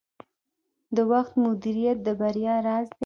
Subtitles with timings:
[0.95, 2.97] د وخت مدیریت د بریا راز دی.